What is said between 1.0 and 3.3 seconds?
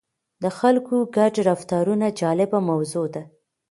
ګډ رفتارونه جالبه موضوع ده.